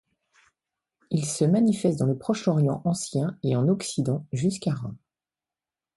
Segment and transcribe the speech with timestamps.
[1.11, 4.97] Ils se manifestent dans le Proche-Orient ancien et en Occident jusqu'à Rome.